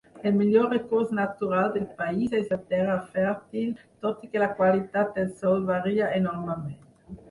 El 0.27 0.33
millor 0.33 0.71
recurs 0.71 1.11
natural 1.17 1.67
del 1.75 1.85
país 1.99 2.33
és 2.41 2.49
la 2.55 2.59
terra 2.73 2.97
fèrtil, 3.13 3.71
tot 4.09 4.27
i 4.29 4.33
que 4.35 4.45
la 4.49 4.53
qualitat 4.59 5.17
del 5.21 5.33
sòl 5.41 5.67
varia 5.73 6.15
enormement. 6.23 6.79